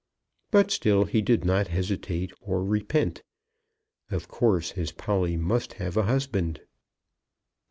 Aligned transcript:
But 0.49 0.71
still 0.71 1.05
he 1.05 1.21
did 1.21 1.45
not 1.45 1.67
hesitate 1.67 2.31
or 2.41 2.65
repent. 2.65 3.21
Of 4.09 4.27
course 4.27 4.71
his 4.71 4.91
Polly 4.91 5.37
must 5.37 5.73
have 5.73 5.95
a 5.95 6.01
husband. 6.09 6.59